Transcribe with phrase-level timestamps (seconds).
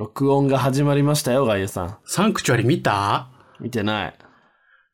[0.00, 1.98] 録音が始まりましたよ、ガイエさん。
[2.06, 3.28] サンクチュアリ見た？
[3.60, 4.14] 見てない。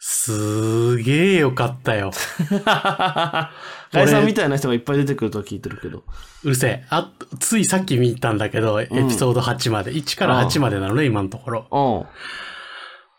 [0.00, 2.10] すーげーよかったよ。
[2.50, 3.50] ガ
[3.95, 6.03] イエさんみたいな人がいっぱい出てくると聞いてるけど。
[6.42, 6.84] うるせえ。
[6.91, 9.92] あ、ついさっき見たんだけど、エピソード8まで。
[9.92, 12.09] 1から8までなのね、今のところ。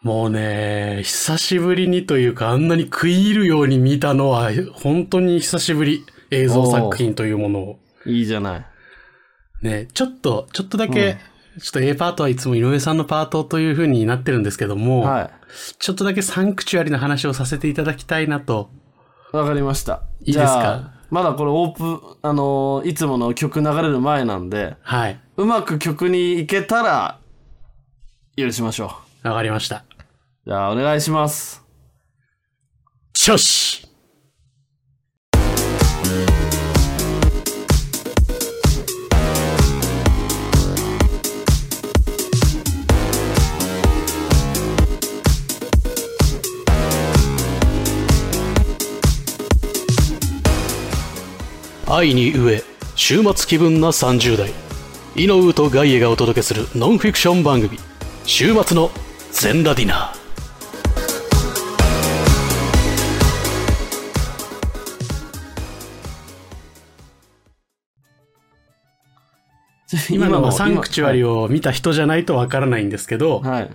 [0.03, 0.07] うん。
[0.09, 6.05] もうね、久しぶりにというか、あんなに食い入るように見たのは、本当に久しぶり。
[6.31, 7.79] 映像作品というものを。
[8.05, 8.65] いいじゃない。
[9.61, 11.17] ね、ちょっと、ちょっとだけ、
[11.61, 15.31] ちょっと A パートはいつも井上さんのパートという風になってるんですけども、は
[15.79, 18.69] ちょっとだけサンクチュアリの話をさせていただきたいなと。
[19.33, 19.37] い。
[19.37, 20.03] わかりました。
[20.21, 20.93] いいですか？
[21.09, 25.19] まだこれオープン、あのーいつもの曲流れる前なんで、はい。
[25.37, 27.19] うまく曲に行けたら、
[28.35, 28.91] 許しましょ
[29.23, 29.77] わかりました。
[29.77, 29.81] う。
[30.47, 31.63] じゃあ、お願いします。
[33.13, 33.87] ちょし
[51.89, 52.63] 愛に飢え
[52.95, 54.51] 週末気分な30代
[55.15, 57.77] イノウとガイエがお届けするノンフィクション番組
[58.25, 58.91] 週末の
[59.31, 60.17] 全ラディナー
[70.13, 71.43] 今のはサンクチュアリを。
[71.43, 73.69] を見た人じゃないとわからないんですけど、はい。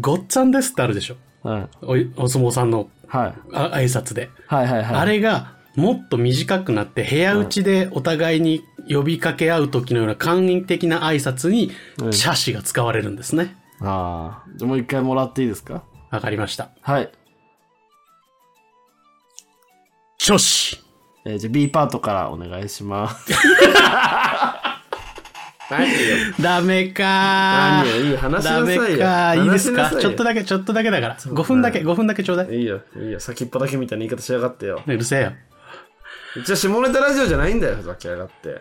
[0.00, 1.16] ごっつぁんですってあるでしょ？
[1.48, 1.68] はい。
[1.82, 3.34] おいお相撲さんのはい。
[3.52, 4.30] あ挨拶で。
[4.46, 4.96] はいはいはい。
[4.96, 11.70] あれがもっと短くなって部屋内でお互いに呼びかけ合う時のような簡易的な挨拶に
[12.02, 13.56] うんチャシが使われるんですね。
[13.80, 14.48] ああ。
[14.56, 15.82] じゃあもう一回もらっていいですか？
[16.10, 16.70] わかりました。
[16.82, 17.10] はい。
[20.18, 20.80] チョシ
[21.24, 23.32] えーじゃあ B パートからお願いします。
[26.42, 27.04] ダメか
[27.84, 28.60] 何よ、いい話ダ。
[28.60, 29.90] メかいいですか？
[30.00, 31.16] ちょっとだけ、ちょっとだけだから。
[31.16, 32.48] 5分だけ、5分だけちょうだい。
[32.58, 33.20] いいよ、いいよ。
[33.20, 34.82] 先っぽだけみたいな言い方しやがってよ。
[34.84, 35.32] うるせえよ。
[36.36, 38.60] 一応下ネタラジオじゃないんだよ、ふざけやがって。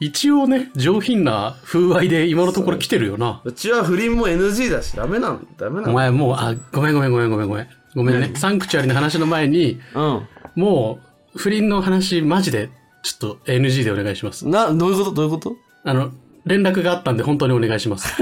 [0.00, 3.40] 一応ね、上品な風合いで今のところ来てるよな。
[3.44, 5.90] うちは不倫も NG だし、ダメなん、ダメなん。
[5.90, 7.68] お前もう、あ、ごめんごめんごめんごめんごめん。
[7.96, 8.32] ごめんね。
[8.36, 10.28] サンクチュアリの話の前に、うん。
[10.54, 11.00] も
[11.34, 12.70] う、不倫の話マジで、
[13.02, 14.46] ちょっと NG でお願いします。
[14.46, 15.12] な、どういうこと？
[15.12, 15.56] どういうこと？
[15.84, 16.12] あの、
[16.44, 18.12] 連絡があったんで本当にお願いします。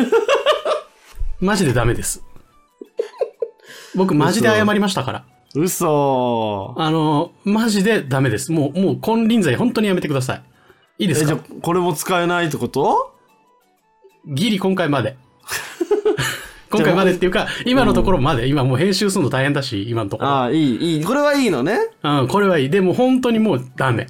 [1.40, 2.22] マジでダメです。
[3.94, 5.24] 僕マジで謝りましたから。
[5.54, 8.50] 嘘あの、マジでダメです。
[8.52, 10.42] もう、もう金輪際本当にやめてください。
[10.98, 13.14] いいでえ、すじゃかあこれも使えないってこと？
[14.26, 15.16] ギリ今回まで。
[16.70, 18.48] 今回までっていうか、今のところまで。
[18.48, 20.28] 今もう編集するの大変だし、今のところ。
[20.28, 21.04] ああ、いい、いい。
[21.04, 21.78] これはいいのね。
[22.02, 22.70] うん、これはいい。
[22.70, 24.08] でも本当にもうダメ。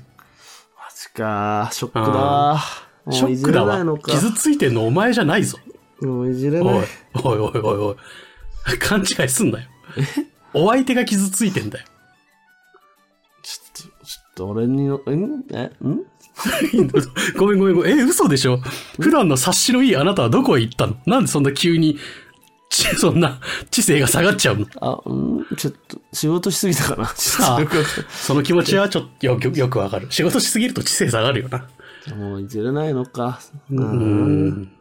[0.77, 2.63] マジかショックだ
[3.11, 5.59] ショックだわ傷ついてんのお前じゃないぞ。
[6.01, 6.87] もういじれおいない。、
[7.23, 7.93] おいおいおいお
[8.73, 8.79] い。
[8.79, 9.67] 勘違いすんなよ。
[10.55, 11.87] お相手が傷ついてんだよ。
[13.43, 15.45] ちょっと、ちょっと俺にの、ん？
[15.53, 15.71] え？
[15.85, 16.01] ん？
[17.37, 17.99] ごめんごめんごめん。
[18.01, 18.59] え、嘘でしょ？
[18.99, 20.97] 普段の察しのいいあなたはどこへ行ったの？
[21.07, 21.99] なんでそんな急に、
[22.71, 24.67] ち そんな知性が下がっちゃうの？
[24.81, 25.47] あ、うん？
[25.57, 27.05] ちょっと、仕事しすぎたかな？
[27.05, 27.15] あ
[28.09, 30.07] その気持ちはちょっとよくよくわかる。
[30.11, 31.69] 仕事しすぎると知性下がるよな。
[32.17, 33.41] もういじれないのか。
[33.71, 33.75] う。
[33.75, 34.73] うんん。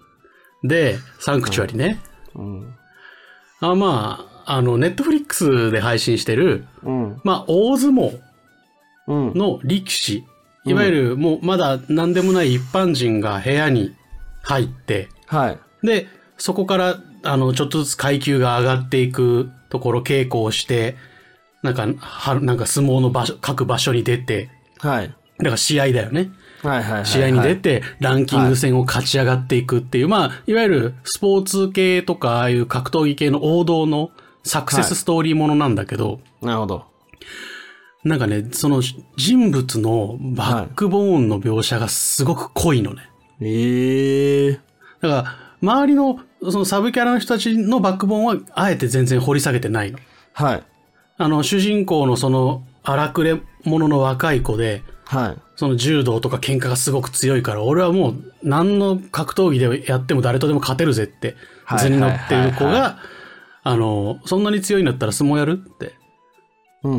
[0.64, 2.00] で、サンクチュアリね。
[2.36, 2.74] うん。
[3.60, 7.22] あまあ、あの、ネットフリックスで配信してる、うん。
[7.24, 8.20] まあ、大相撲
[9.08, 9.34] うん。
[9.34, 10.24] の力士、
[10.66, 13.94] いわゆるもうまだ何でもない一般人が部屋に
[14.42, 15.60] 入って、はい。
[15.86, 20.96] で、そこから、あの、ちょっとずつ階級が上がっていくところ稽古をして、
[21.62, 24.50] なんか、は、なんか相撲の場所、各場所に出て、
[24.80, 25.08] はい。
[25.08, 26.32] だから試合だよね。
[26.62, 27.06] はいはいはいはい。
[27.06, 34.12] 試合に出て、ランキング戦を勝ち上がっていくっていう、まあ、いわゆるスポーツ系とか、ああいう格闘技系の王道の
[34.44, 36.86] サクセスストーリーものなんだけど、なるほど。
[38.04, 38.82] なんかね、その
[39.16, 43.10] 人物のバックボーンの描写がすごく濃いのね。
[43.42, 44.60] ええ
[45.02, 45.26] だから、
[45.62, 46.20] 周りの
[46.52, 50.00] そのサブキャラの人たちのバックボーンはあえて全然掘り下げてないの。
[50.34, 50.64] はい。
[51.18, 55.38] あの、主人公のその荒くれ者の若い子で、はい。
[55.56, 62.98] その柔道とか喧嘩がすごく強いから、俺はもう何の格闘技でやっても誰とでも勝てるぜってはい図に乗ってる子はいはいが、
[63.64, 65.94] あの、そんなに強いんだったら相撲やるって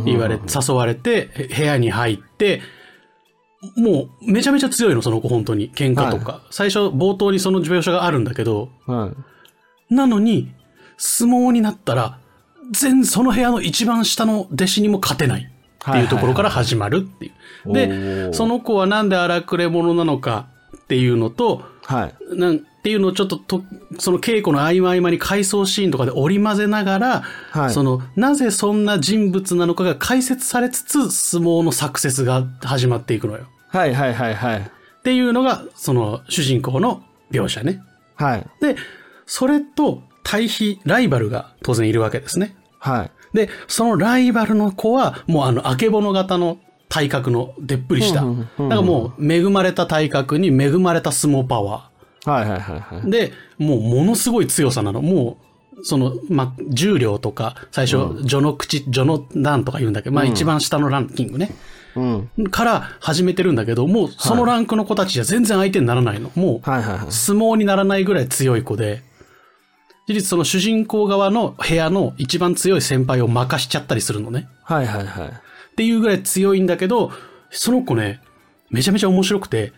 [0.04, 2.62] 言われ、誘われて、へ部屋に入って、
[3.76, 5.70] もうめちゃめちゃ強いの、その子本当に。
[5.72, 6.42] 喧嘩とか。
[6.50, 9.12] 最初冒頭にその描写があるんだけど、は
[9.90, 9.94] い。
[9.94, 10.52] なのに、
[10.96, 12.18] 相撲になったら、
[12.72, 17.32] 全、その部屋の一番下の弟子にも勝てないっていうところから始まるっていう。
[17.70, 22.36] はいはいはいで、その子はなんで荒くれ者なのかっていうのと、はい。
[22.36, 23.64] なんっていうのをちょっとと、
[23.98, 27.20] その稽古の合間合間に回想シーンとかで織り交ぜながら、
[27.50, 33.46] はいその、なぜそんな人物なのかが解説されつつ、相撲のサクセスが始まっていくのよ。
[33.68, 34.58] はいはいはいはい。
[34.58, 34.62] っ
[35.02, 37.02] ていうのが、その、主人公の
[37.32, 37.80] 描写ね。
[38.16, 38.46] はい。
[38.60, 38.76] で、
[39.24, 42.54] それと対比、ライバルが当然いるわけですね。
[42.80, 43.10] はい。
[43.32, 46.58] で、そのライバルの子は、もうあの、あけぼの型の
[46.90, 48.20] 体格のでっぷりした。
[48.20, 51.93] だからもう、恵まれた体格に恵まれた相撲パワ
[52.24, 53.10] はいはいはいはいー。。
[53.10, 55.02] で、もうものすごい強さなの。
[55.02, 55.38] も
[55.76, 61.50] う、その、ま、重量とか、最初、序の口、序の段とか言うんだけど、まあ一番下のランキングね。
[61.96, 62.30] うん。
[62.50, 66.30] から始めてるんだけど、もうそのランクの子たちじゃ全然相手にならないの。
[66.34, 66.60] もう。
[66.64, 69.02] 相撲にならないぐらい強い子で、
[70.06, 74.48] 事実その主人公側の部屋の一番強い先輩を任しちゃったりするのね。
[74.62, 75.28] はいはいはい。
[75.28, 75.30] っ
[75.76, 77.10] ていうぐらい強いんだけど、
[77.50, 78.20] その子ね、
[78.70, 79.72] めちゃめちゃ面白くて、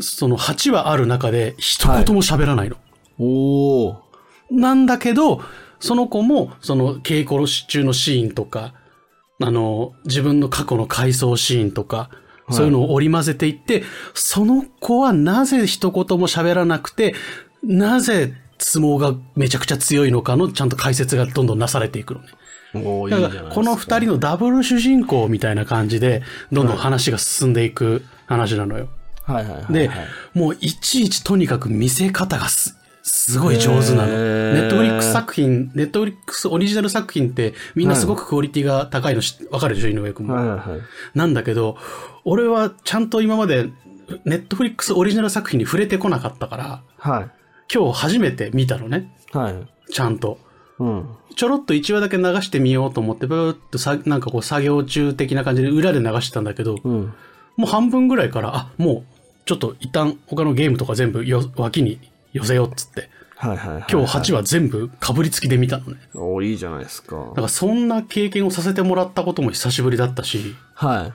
[0.00, 2.76] その8話ある中で一言も喋らないの。
[3.18, 3.96] おー。
[4.50, 5.42] なんだけど、
[5.80, 8.74] その子も、その稽古中のシーンとか、
[9.42, 12.10] あの、自分の過去の回想シーンとか、
[12.50, 17.14] そういうのを織り交ぜていって、その子はなぜ一言も喋らなくて、
[17.62, 22.28] なぜ相撲がめちゃくちゃ強いのかのちゃんと解説がどんどんなされていくのね。
[23.10, 23.28] だ。
[23.28, 28.84] から、この二人のダブル主人公みたいな感じで、どんどん話が進んでいく話なのよ。
[28.84, 29.72] はいはいはいはい。
[29.72, 29.90] で、
[30.34, 34.08] もういちいちとにかく見せ方がす、すごい上手なの。
[34.08, 40.34] ネットフリックス作品、ネットフリックスオリジナル作品ってみんなすごくクオリティが高いのしわかるでしょ、井上君も。
[40.34, 40.80] はいはいはい。
[41.14, 41.76] なんだけど、
[42.24, 43.70] 俺はちゃんと今まで
[44.24, 47.30] ネットフリックスオリジナル作品に触れてこなかったから、はい。
[47.74, 49.14] 今日初めて見たのね。
[49.32, 49.92] はい。
[49.92, 50.38] ちゃんと。
[50.78, 51.08] うん。
[51.36, 57.12] ちょろっと1話だけ流してみようと思って、ブーっとさ、なんかこう作業中的な感じで裏で流してたんだけど、うん。
[57.56, 59.13] もう半分ぐらいから、あ、もう、
[59.44, 61.98] ちょっと一旦他のゲームとか全部よ脇に
[62.32, 63.84] 寄せようっつって、はいはいはい。
[63.90, 65.98] 今日8話全部被りつきで見たのね。
[66.14, 67.34] おー、いいじゃないですかだ。
[67.34, 71.12] からそんな経験をさせてもらったことも久しぶりだったし、は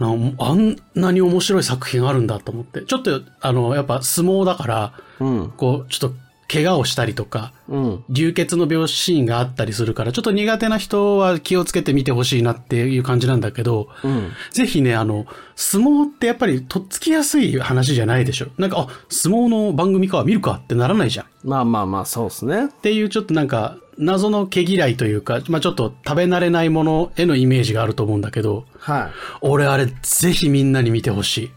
[0.00, 0.02] い。
[0.02, 2.82] なあんなに面白い作品あるんだと思って。
[2.82, 5.52] ちょっと、あの、やっぱ相撲だから、うん。
[5.56, 6.16] こう、ちょっと
[6.50, 8.04] 怪我をしたりとか、うん。
[8.08, 14.30] 流血の病シーンがあったりするから、ちょっと苦手な人は気をつけて見てほしいなっていう感じなんだけど、うん。
[14.50, 18.48] ぜひね、あの、相撲ってやっぱりとっつきやすい話じゃないでしょ？
[18.56, 21.26] なんか、あ、相撲の番組か、見るかってならないじゃん。
[21.26, 22.68] っまあまあまあ、そうですね。
[22.82, 29.10] ていうちょっとなんか、謎の毛嫌いというか、まあちょっと食べ慣れないものへのイメージがあると思うんだけど、はい。
[29.42, 31.50] 俺あれぜひみんなに見てほしい。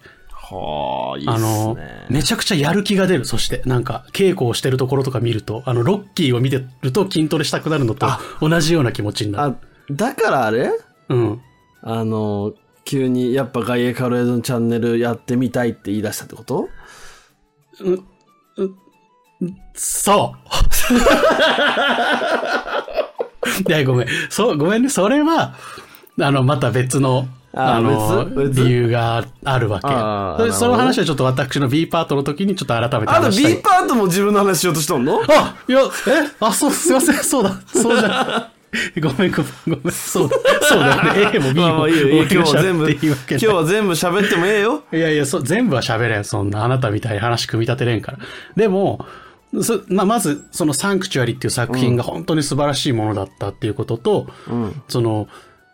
[0.51, 2.05] はあ、いいっあのすね、。
[2.09, 3.25] めちゃくちゃやる気が出る。
[3.25, 8.07] そして、なんか、稽古をしてるところとか見ると、あの、ロッキーを見てると筋トレしたくなるのと
[8.41, 9.55] 同じような気持ちになる。
[9.55, 9.55] あ、
[9.91, 10.71] だからあれ？
[11.09, 11.41] うん。
[11.81, 12.53] あの、
[12.83, 16.69] 急にやっぱガイエカロエドのチャンネルやってみたいって言い出したってこと？
[19.73, 20.37] そう。
[23.67, 24.07] いや、ごめん。
[24.29, 24.89] そう、ごめんね。
[24.89, 25.55] それは、
[26.19, 30.51] あの、また別の、ああの、理由があるわけ。
[30.51, 33.61] そその話はちょっと私の B パートの時にちょっと改めて話した B い。
[33.61, 35.21] パートも自分の話しようとしとんの？
[35.27, 37.15] あいや、えあ、そう、すいません。
[37.15, 37.61] そうだ。
[37.67, 38.61] そうじゃん。
[39.01, 39.91] ごめん、ごめん、ごめん。
[39.91, 40.37] そうだ。
[40.61, 41.31] そうだよね。
[41.35, 41.67] A も B も。
[41.67, 44.83] まあまあいいよいいよ今日は全部、今日は全部喋ってもええよ。
[44.93, 46.23] いやいや、そ全部は喋れん。
[46.23, 48.19] そんな、あなたみたいに話組み立てれんから。
[48.55, 49.05] でも、
[49.61, 54.81] そまあ、まず、そのサンクチュアリっていう作品が本当に素晴らしいものだったっていうことと、うん。
[54.87, 55.27] その、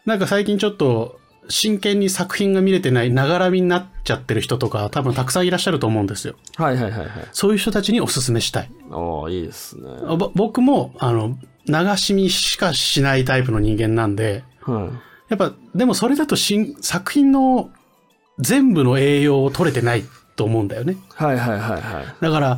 [0.07, 1.16] なんか最近ちょっと、
[1.49, 6.35] 真剣に作品が見れてない、ながらみになっちゃってる人とか、多分たくさんいらっしゃると思うんですよ。
[6.55, 7.09] はいはいはいはい。
[7.31, 8.71] そういう人たちにお勧めしたい。
[8.89, 9.89] おーいいですね。
[10.35, 11.37] 僕も、あの、
[11.67, 15.29] 流し見しかしないタイプの人間なんで、はい。
[15.29, 17.69] やっぱ、でもそれだと新作品の
[18.39, 20.03] 全部の栄養を取れてない
[20.35, 20.97] と思うんだよね。
[21.13, 22.15] はいはいはいはい。
[22.21, 22.57] だから、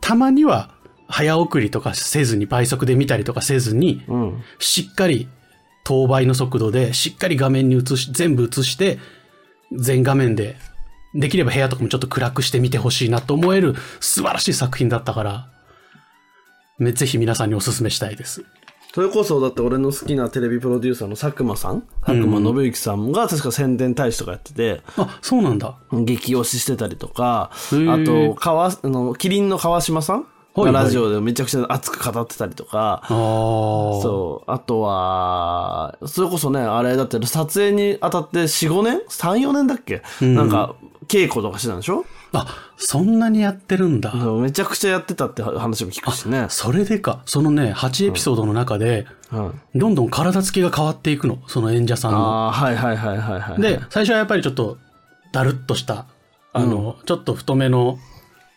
[0.00, 0.70] たまには
[1.08, 4.42] 早送りとかせずに倍速で見たりとかせずに、うん。
[4.58, 5.28] しっかり
[5.90, 9.00] 当倍の速度でしっかり画面に映し、全部映して、
[9.72, 10.54] 全画面で、
[11.16, 15.48] できれば部屋とかもちょっと暗くして見てほしいなと思える素晴らしい作品だったから、
[16.78, 18.44] めぜひ皆さんにお勧めしたいです。
[18.94, 25.74] それこそ、だって俺の好きなテレビプロデューサーの佐久間さん佐久間信之さんが確か宣伝大使とかやってて、あ、そうなんだ。
[25.90, 33.08] 激推ししてたりとか、あーと、川、あの、キリンの川島さんはいはいがラジオでめちゃくちゃ熱く語ってたりとか、ああ。
[33.08, 34.50] そう。
[34.50, 40.74] あとは、それこそね、あれだって撮影に当たって4、5年 ?3、4年だっけ、なんか、
[41.06, 42.04] 稽古とかしてたんでしょ？
[42.32, 44.12] あ、そんなにやってるんだ。
[44.14, 46.46] めちゃくちゃやってたって話も聞くしね。
[46.48, 47.22] それでか。
[47.26, 49.78] そのね、8エピソードの中で、はい。
[49.78, 51.38] どんどん体つきが変わっていくの。
[51.48, 52.18] その演者さんの。
[52.18, 53.60] ああ、はいはいはいはいはい。
[53.60, 54.78] で、最初はやっぱりちょっと、
[55.32, 56.06] だるっとした
[56.52, 57.98] あの、ちょっと太めの、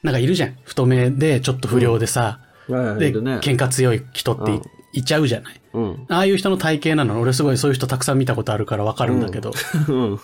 [0.03, 0.57] なんかいるじゃん。
[0.63, 3.37] 太めでちょっと不良でさ、で、はいはいいるね。
[3.37, 5.61] 喧嘩強い人ってい,、うんちゃうじゃない。
[5.73, 6.05] うん。
[6.09, 7.19] ああいう人の体型なの。
[7.19, 9.53] 俺すごいそういう人たくさん見たことあるからわかるんだけど、
[9.89, 10.19] うん。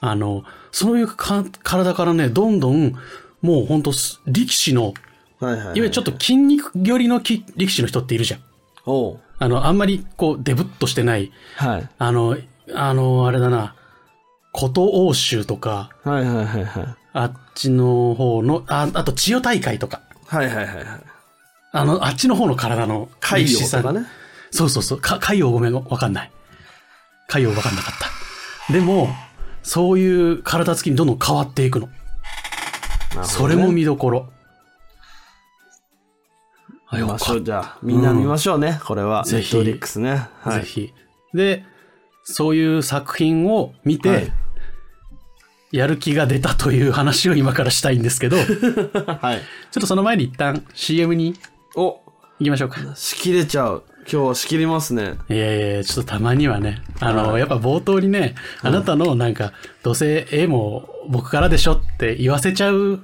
[0.00, 2.94] あの、そういうか体からね、どんどん、
[3.42, 4.92] もうほんとす力士の、
[5.38, 5.64] はいはいはい。
[5.64, 8.40] いわゆるちょっと筋肉寄りのき力士の人っているじゃん。
[9.38, 11.88] あの、あんまりこう、デブっとしてない、はい。
[11.96, 12.36] あの、
[12.74, 13.74] あの、あれだな、
[14.52, 16.96] 琴欧州とか、はいはいはいはい。
[17.12, 20.84] あっちの方の、あ、あと千代大会とか、はいはいはいはい。
[21.72, 24.06] あの、あっちの方の体の海洋とかね。
[24.50, 25.00] そうそうそう。
[25.00, 26.30] か海洋ごめん、わかんない。
[27.28, 27.94] 海洋わかんなかっ
[28.68, 28.72] た。
[28.72, 29.08] でも、
[29.62, 31.88] そういう体つきにどんどん変わっていくの。
[33.24, 34.28] それも見どころ。
[36.88, 37.78] あ、よかっ見ましょう、じゃあ。
[37.82, 39.24] みんな見ましょうね、これは。
[39.24, 40.28] ぜひネットリックスね。
[40.44, 40.50] た。
[40.50, 40.60] はい。
[40.60, 40.94] ぜひ。
[41.34, 41.64] で、
[42.24, 44.32] そういう作品を見て、はい
[45.72, 49.40] やる気が出たという話を今からしたいんですけど、 ちょっはい。
[49.72, 51.34] とその前に一旦 CM に
[51.76, 52.00] お、
[52.40, 52.78] 行きましょうか。
[52.96, 53.82] 仕切れちゃう。
[54.10, 55.14] 今日は仕切りますね。
[55.28, 63.00] いやいやちょっとたまにはね、あの、やっぱ冒頭にね、あなたのなんか、どうせ絵も僕からでしょって言わせちゃう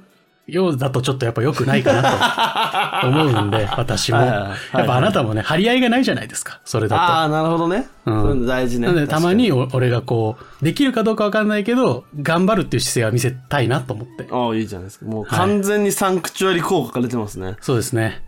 [0.47, 4.19] ようだとちょっとやっぱ良くないかなと 思うんで、私も。
[4.19, 7.01] はいはいはいやっぱあなたもね、張り合いがないじゃないですか、それだと。
[7.01, 7.87] ああ、なるほどね。
[8.05, 8.87] うんそういうの大事ね。
[8.87, 14.27] なので、たまに俺がこう、できるかどうかわかんないけど、頑張るっていう姿勢は見せたいなと思って。
[14.31, 15.05] ああ、いいじゃないですか。
[15.05, 17.57] もう完全にサンクチュアリ効果が出てますね。
[17.59, 18.23] そうですね。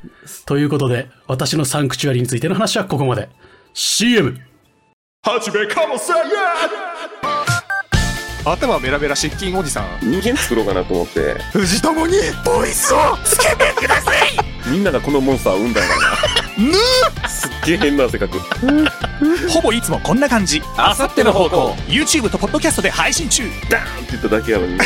[0.46, 3.30] ということで、私のサンクチュアリについての話はここまで。
[3.74, 4.36] CM!
[5.22, 6.16] 始めかもせん
[8.52, 10.00] 頭ベラベラ失禁おじさん。
[10.02, 11.36] 人間作ろうかなと思って。
[11.52, 14.18] 藤友にボイスをつけてください。
[14.70, 18.38] みんながこのモンスターを生んだんだなすっげえ変な性格
[19.50, 20.62] ほぼいつもこんな感じ。
[20.78, 21.72] あさっての方向。
[21.88, 23.44] YouTube とポッドキャストで配信中。
[23.70, 24.78] ダーンって言っただけやのに。
[24.78, 24.86] ね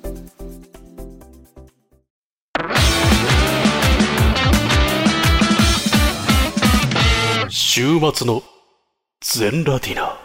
[7.73, 8.43] 週末の
[9.21, 10.17] 全ラティナ。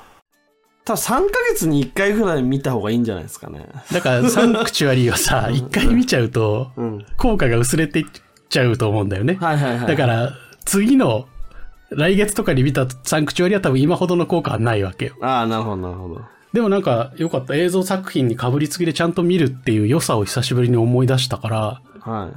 [0.84, 3.68] 多分3ヶ月に1回ぐらい見た方がいいんじゃないですかね。
[3.92, 7.06] だから、サンクチュアリーはさ、一回見ちゃうと、うん。
[7.16, 8.06] 効果が薄れていっ
[8.48, 9.34] ちゃうと思うんだよね。
[9.34, 9.86] はいはいはい。
[9.86, 10.32] だから、
[10.64, 11.28] 次の、
[11.90, 15.14] 来月とかに見たサンクチュアリは多分今ほどの効果はないわけよ。
[15.20, 16.22] ああ、なるほどなるほど。
[16.52, 17.54] でもなんか、よかった。
[17.54, 22.28] 映像作品に被りつきでちゃんと見るっていう良さを久しぶりに思い出したから、は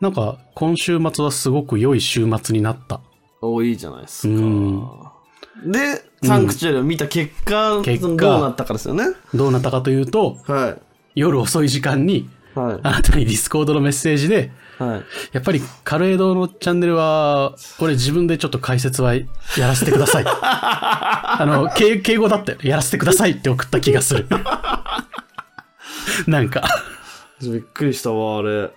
[0.00, 0.02] い。
[0.02, 3.00] なんか、今週末はすごく良い週末になった。
[3.46, 5.72] おいいじゃないですかうん。
[5.72, 9.04] で、サンクチュアリを見た結果、結果どうなったかですよね。
[9.34, 10.82] どうなったかというと、はい。
[11.14, 12.80] 夜遅い時間に、はい。
[12.82, 15.04] あなたにディスコードのメッセージで、はい。
[15.32, 19.24] やっぱりカルエドのチャンネルは、これ自分でちょっと解説はや
[19.58, 20.24] らせてください。
[20.28, 22.58] あの、敬敬語だったよ。
[22.62, 24.26] やらせてくださいって送った気がする。
[26.26, 26.62] なんか、
[27.40, 28.70] びっくりしたわ、あれ。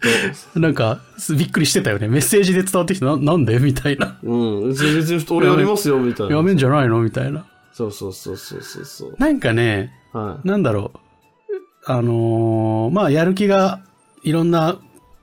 [0.56, 1.00] なんか、
[1.36, 2.08] びっくりしてたよね。
[2.08, 3.58] メッセージで伝わってきて、ななんで？
[3.58, 4.18] みたいな。
[4.22, 4.68] うん。
[4.70, 6.36] 別に俺やりますよ、みたいな。
[6.36, 7.00] やめんじゃないの？
[7.02, 7.44] みたいな。
[7.72, 9.14] そうそうそうそうそうそう。
[9.18, 10.48] なんかね、はい。
[10.48, 10.98] なんだろう。
[11.84, 13.80] あのーまあ、やる気が
[14.22, 14.78] いろんな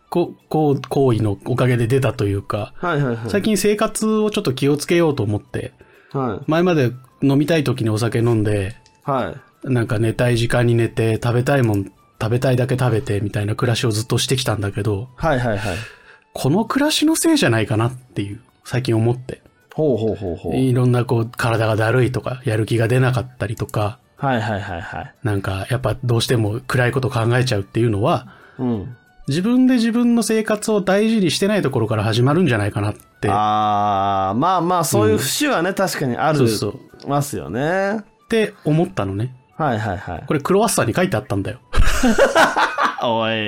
[0.09, 3.29] ここう行為のおかげで出たというか、はいはいはい。
[3.29, 5.73] 最近生活をちょっと気をつけようと思って、
[6.11, 6.51] はい。
[6.51, 9.33] 前まで飲みたい時にお酒飲んで、は
[9.65, 9.71] い。
[9.71, 15.77] なんか寝たい時間に寝て、食べたいもん食べたいだけ食べてみたいな暮らしをずっとしてきたんだけど、はいはいはい。
[16.33, 19.41] この暮らしのせいじゃないかなっていう、最近思って。
[19.73, 20.55] ほうほうほうほう。
[20.57, 25.15] いろんなこう、体がだるいとか、やる気が出なかったりとか、はいはいはいはい。
[25.23, 28.95] なんかやっぱどうしても暗いこと考えちゃうっていうのは、うん。
[29.29, 36.67] 自分で自分の生活を大事にしてないところから始まるんじゃないかなって、ああ、まあまあ、そういう節はね、確かにあるそうそ
[37.05, 37.99] うますよね。
[37.99, 39.35] って思ったのね。
[39.55, 40.23] はいはいはい。
[40.25, 41.59] これクロワッサンに書いてあったんだよ。
[43.01, 43.47] おい。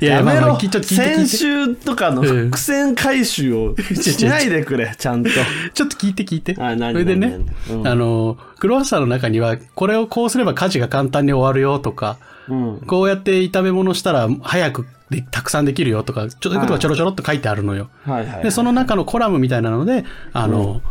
[0.00, 1.26] いや、やめろまあまあ、先て。
[1.26, 5.30] 週とかの伏線回収をしないでくれ、ちゃんと。
[5.72, 6.54] ちょっと聞いて聞いて。
[6.58, 7.38] あ何それでね
[7.70, 12.80] うんあの、クロワッサンの中には、これをこうすれば家事が簡単に終わるよとか、うん。
[12.86, 17.88] こうやって炒め物したら早くでたくさんできるよとか、ちょそういうことがちょろちょろっと書いてあるのよ。
[18.04, 18.42] はいはい。
[18.42, 20.82] で、その中のコラムみたいなので、あの、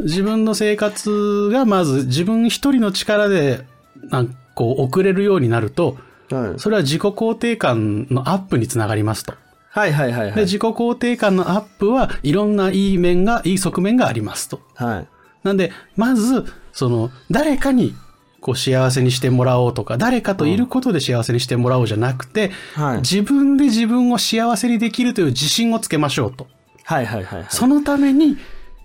[0.00, 3.64] 自分の生活がまず自分一人の力で、
[4.10, 5.96] なんかこう、送れるようになると、
[6.34, 9.34] はいそれは自己肯定感のアップにつながりますと。
[9.70, 10.44] はいはいはいはで、い。
[10.44, 14.60] 自己肯定感のアップはいろんないい面が、いい側面がありますと。
[14.74, 15.06] はい。
[15.44, 17.94] なんで、まず、その、誰かに、
[18.42, 26.48] こう幸せにしてもらおうとか、誰かといることで幸せにしてもらおうじゃなくて、はい自分で自分を幸せにできるという自信をつけましょうと。
[26.84, 27.46] はいはいはいはい。
[27.48, 28.36] そのために、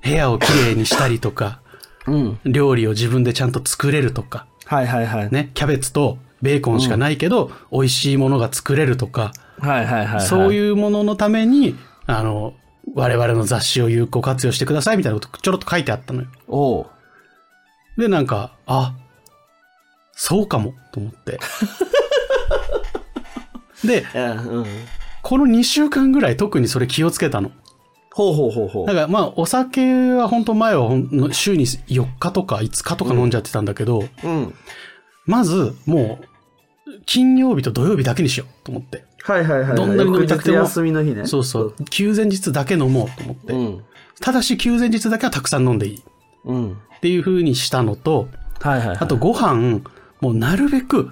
[0.03, 1.59] 部屋をきれいにしたりとか、
[2.05, 2.39] うん。
[2.45, 5.31] 料理を自分でちゃんと作れるとか、はいはいはい。
[5.31, 10.21] ね、キャベツとベーコンしかないけど、美味しいものが作れるとか、はいはいはいはい。
[10.21, 11.75] そういうもののために、
[12.05, 12.53] あの、
[12.93, 16.27] 我々の雑誌を有効活用してくださいみたいなことちょろっと書いてあったのよ。
[16.47, 16.87] おう。
[17.97, 18.93] で、なんか、あ、
[20.13, 21.39] そうかも、と思って。
[23.83, 24.65] で、 うん。
[25.21, 27.51] この2週間ぐらい特にそれ気をつけたの。
[28.13, 28.93] ほうほうほうほうだ。
[28.93, 30.89] からまあ、お酒は本当前は
[31.31, 34.55] 週に4日とか5日とか飲んじゃってたんだけど、うん。
[35.27, 36.25] まず、もう、
[37.05, 39.03] 金曜日と土曜日だけにしようと思って。
[39.23, 39.77] はいはいはいはい。
[39.77, 41.27] どんなに飲みたくても翌日休みの日ね。
[41.27, 41.75] そうそう。
[41.89, 43.53] 休前日だけ飲もうと思って。
[43.53, 43.83] うん。
[44.21, 46.03] ただし休前日だけはたくさん飲んでいい。
[46.45, 46.71] うん。
[46.73, 48.29] っていう風にしたのと、
[48.61, 48.97] はいはいはい。
[48.99, 49.81] あと、ご飯、
[50.21, 51.11] もうなるべく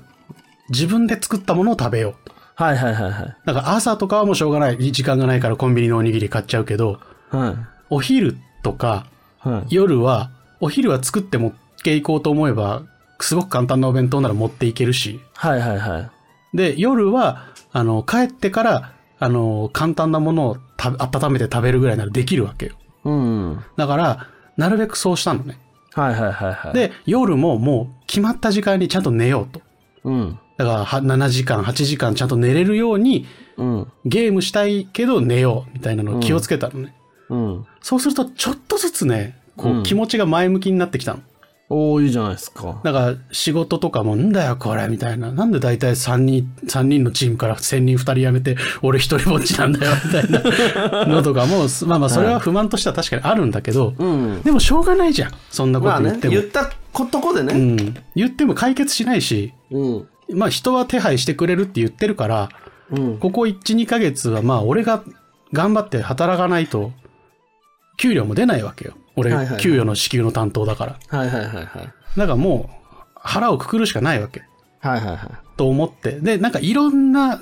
[0.69, 2.31] 自分で作ったものを食べよう。
[2.55, 3.37] はいはいはいはい。
[3.45, 4.91] だから朝とかはもうしょうがない。
[4.91, 7.55] 時間がないからコンビニのおにぎり買っちゃうけど、はい。
[7.89, 9.07] お昼とか
[9.39, 9.75] はい。
[9.75, 11.53] 夜は、お昼は作って持っ
[11.83, 12.83] ていこうと思えば、
[13.19, 15.19] すごく簡単なお弁当なら持っていけるし。
[15.33, 16.57] はいはいはい。
[16.57, 22.75] で、夜は、あの、帰ってから、あの、簡単なものをた温めて食べるぐらいならできるわけよ。
[23.03, 23.63] うん。
[23.77, 25.57] だから、なるべくそうしたのね。
[25.93, 29.61] はいはいはいはい。、で、夜ももう決まった時間にちゃんと寝ようと。
[30.03, 30.39] うん。
[30.57, 33.25] だから、は7時間、8時間ちゃんと寝れるように、
[33.57, 33.91] うん。
[34.03, 36.95] ゲームしたいけど寝よう、みたいなのを気をつけたのね。
[37.29, 37.65] うん。
[37.81, 41.19] そうすると、ちょっとずつね、こうんう、気持ちが前向きになってきたの。
[41.67, 42.79] おー、いいじゃないですか。
[42.83, 45.31] だから、仕事とかも、んだよ、これ、みたいな。
[45.31, 54.41] なんで大体3人、三人のチームから1000人2人辞めて、俺一人ぼっちなんだよ、みたいな のとかも、まあまあ、それは不満としては確かにあるんだけど、うん。
[54.43, 55.31] でもしょうがないじゃん。
[55.49, 56.33] そんなこまあねと言っ、ても。
[56.33, 57.53] 言ったことこでね。
[57.53, 57.95] うん。
[58.15, 60.07] 言っても解決しないし、うん。
[60.33, 62.49] まあ人は手配してくれるって言ってるから、
[62.91, 63.17] うん。
[63.17, 65.03] ここ1、2ヶ月はまあ俺が
[65.51, 66.91] 頑張って働かないと、
[67.97, 68.93] 給料も出ないわけよ。
[69.15, 71.19] 俺、はいはいはい給与の支給の担当だから。
[71.19, 71.65] はいはいはいはい。
[71.65, 74.43] だからもう、腹をくくるしかないわけ。
[74.79, 75.29] はいはいはい。
[75.57, 76.19] と思って。
[76.19, 77.41] で、なんかいろんな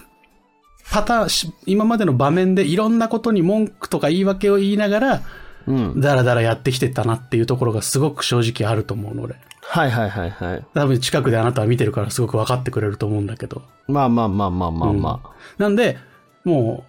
[0.91, 5.21] パターンし、今までの場面でいろんなことに文句とか言い訳を言いながら、
[5.65, 5.99] うん。
[5.99, 9.35] だらだらやってきてたなっていうところがすごく正直あると思うの、俺。
[9.61, 10.65] はいはいはいはい。
[10.73, 13.61] 多分近くであなたは見てるからすごく分かってくれると思うんだけど。
[13.87, 15.29] まあまあまあまあまあまあ。
[15.57, 15.97] なんで、
[16.43, 16.83] も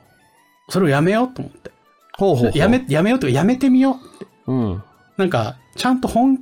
[0.68, 1.70] う、それをやめようと思って。
[2.16, 2.59] ほうほうほう。
[2.59, 4.27] やめ、やめようというかやめてみようって。
[4.47, 4.83] うん。
[5.17, 6.39] なんか、ちゃんと本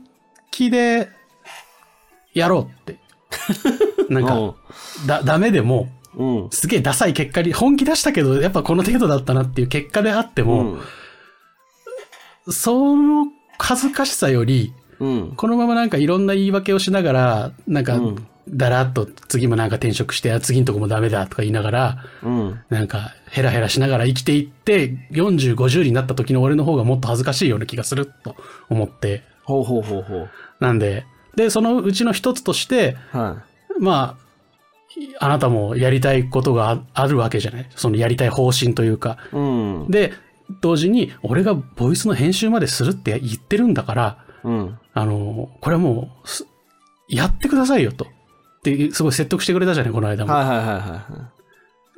[0.50, 1.08] 気で、
[2.34, 2.98] やろうって。
[4.08, 4.54] なんか、
[5.06, 6.48] だ、ダメでも、うん。
[6.50, 10.80] すげえダサい結果に、本気出したけど、やっぱこの程度だったなっていう結果であってうも、ん。
[12.50, 13.26] その
[13.58, 15.32] 恥ずかしさより、うん。
[15.36, 22.60] このままなんかいろんな言い訳をしながら、なんかうん、だらっと次もなんか転職して、あ次のとこもダメだとか言いながら、うん。
[22.70, 28.36] なんかヘラヘラしながら生きていって、40、50になった時の俺の方がもっと恥ずかしいような気がすると
[28.68, 29.22] 思って。
[29.44, 30.30] ほうほうほうほう。
[30.60, 31.04] なんで、
[31.36, 33.44] で、そのうちの一つとして、は
[33.80, 34.16] ま
[35.18, 37.66] あ、あなたもやりたいことがああるわけじゃない？
[37.74, 39.16] そのやりたい方針というか。
[39.32, 39.36] い。
[39.36, 39.40] う
[39.84, 39.90] ん。
[39.90, 40.12] で、
[40.60, 44.78] 同時に、俺がボイスの編集までするって言ってるんだから、うん。
[44.92, 46.46] あの、これはもうす、
[47.08, 48.06] やってくださいよと。
[48.62, 50.32] って、すごい説得してくれたじゃないこの間も。
[50.32, 51.30] はいはいはいは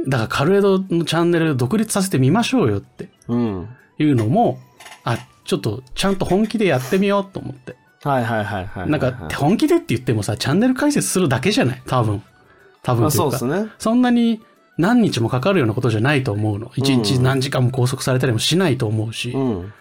[0.08, 3.08] だから、カルエドのチャンネルを独立させてみましょうよってい。
[3.28, 3.68] うん。
[3.98, 4.58] いうのも、
[5.04, 7.76] あ、ちょっと、ちゃんと本気でやってみようと思って。
[8.02, 8.90] はいはいはいはい。
[8.90, 11.82] なんか、本気でって言ってもさ、チャンネル解説するだけじゃない？
[11.86, 12.22] 多分。
[12.82, 13.68] 多分そうですね。
[13.78, 14.42] そんなに
[14.76, 16.70] 何日もかかるようなことじゃないと思うの。
[16.76, 19.30] 一日何時間も拘束されたりもしないと思うし。
[19.30, 19.72] うん。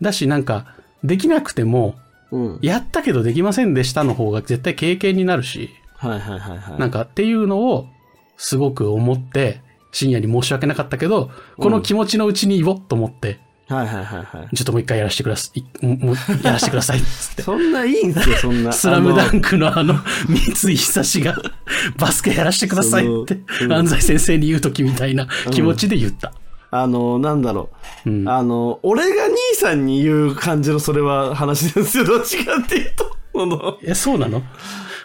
[0.00, 1.94] だし、なんか、できなくても、
[2.32, 2.58] うん。
[2.62, 5.70] やったけどできませんでしたの方が絶対経験になるし、
[6.08, 6.80] はいはいはいはい。
[6.80, 7.86] なんかっていうのを
[8.36, 9.60] すごく思って、
[9.92, 13.38] 深夜に申し訳なかったけど、この気持ちのうちに言おうと思って、
[13.68, 14.56] はいはいはいはい。
[14.56, 15.64] ちょっともう一回やらせてください。
[15.86, 17.00] もうやらせてください。
[17.00, 17.42] つって。
[17.42, 18.72] そんないいんすよ、そんな。
[18.72, 19.36] スラムダク。
[19.36, 19.94] ンクのあの、
[20.28, 21.36] 三井久志が、
[21.96, 23.38] バスケやらせてくださいって
[23.70, 26.32] 安西先生に言うときみたいな気持ちで言った。
[26.70, 27.70] あの、なんだろ
[28.06, 28.10] う。
[28.10, 32.04] うんあの、俺が兄さんに言う感じのそれは話ですよ。
[32.04, 33.16] どっちかっていうと。
[33.32, 34.42] このえ、そうなの？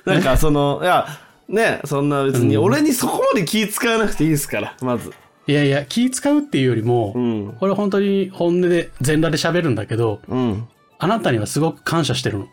[0.08, 1.06] なんかその、 いや、
[1.50, 5.12] ね、そんな別に、俺にそこまで気使わなくていいですから、まず。
[5.48, 7.56] いやいや、気使うっていうよりも、うん。
[7.60, 10.68] これ本当に本音で全裸で喋るんだけど、うん。
[11.00, 12.48] あなたにはすごく感謝してるの。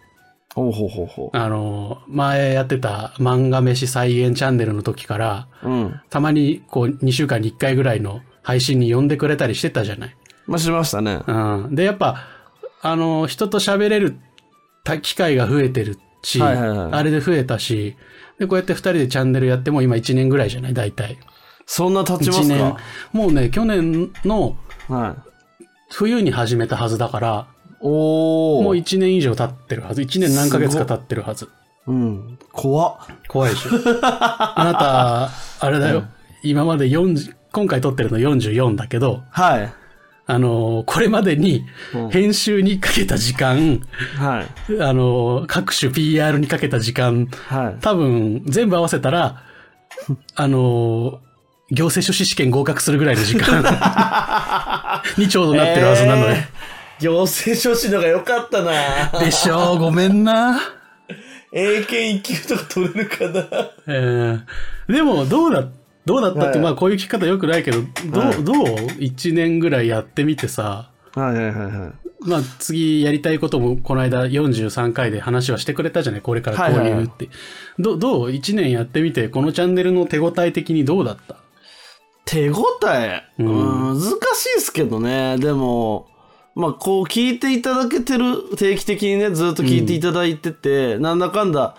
[0.55, 5.69] ほうほうほうほあの、前やってた漫画飯再現チャンネルの時から、う。
[5.69, 6.01] うん。
[6.11, 10.17] たまにこう2週間に1回ぐらいの配信に呼んでくれたりしてたじゃない。
[10.47, 11.21] まあ、しましたね。
[11.27, 11.33] う
[11.69, 11.75] ん。
[11.75, 12.27] で、やっぱ、
[12.81, 14.17] あの、人と喋れる
[14.85, 17.97] た機会が増えてるし、はいはいはいあれで増えたし、
[18.39, 20.75] で、こうやって二人でチャンネルやっても今1年ぐらいじゃない？
[20.75, 21.19] 大体。
[21.67, 22.77] そんな経ちま1年すか。
[23.13, 24.57] もうね、去年の
[24.89, 25.65] はい。
[25.91, 27.47] 冬に始めたはずだから、
[27.81, 28.63] おー。
[28.65, 30.03] もう1年以上経ってるはず。
[30.03, 31.49] 1年何ヶ月か経ってるはず。
[31.87, 32.39] うん。
[32.53, 32.97] 怖っ。
[33.29, 33.71] 怖いでしょ。
[34.03, 35.31] あなた、
[35.67, 36.05] あれだよ。
[36.43, 39.73] 今まで40、今回撮ってるの44だけど、はい。
[40.27, 43.81] あのーこれまでにうん編集にかけた時間、
[44.17, 44.81] はい。
[44.81, 47.81] あのー各種 PR にかけた時間、はい。
[47.81, 49.43] 多分全部合わせたら、
[50.35, 51.19] あのー
[51.71, 53.63] 行政書士試験合格するぐらいの時間
[55.17, 56.27] にちょうどなってるはずなのよ。
[56.31, 56.45] えー
[57.01, 60.61] 行政書士のが良かったなでしょう、ごめんな。
[61.53, 63.45] 英検一級とか取れるかな
[63.89, 65.65] えーでも、どうだ、
[66.05, 66.59] どうだったって、はい。
[66.61, 68.45] まあこういう聞き方良くないけど、どう、はい。
[68.45, 68.57] どう？
[68.99, 71.93] 一年ぐらいやってみてさ、はいはいはいはい。
[72.21, 76.21] まあ次やりたいこともこの間43回で話はしてくれたじゃない？
[76.21, 77.29] これからこうはいうって。
[77.79, 78.33] どう、どう？
[78.33, 81.37] 一年やってみて、このチャンネルの手応え的にどうだった？
[82.25, 82.55] 手応
[82.89, 83.91] え、うん。
[83.93, 85.37] うん、難しいですけどね。
[85.39, 86.09] でも、
[86.55, 91.77] まあ、こう聞いていただけてる、定期的にね、ずっと聞いていただいてて、なんだかんだ、